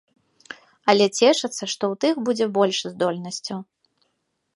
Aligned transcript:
Але 0.93 1.05
цешацца, 1.19 1.63
што 1.73 1.83
ў 1.91 1.95
тых 2.05 2.15
будзе 2.29 2.45
больш 2.57 2.77
здольнасцяў. 2.95 3.59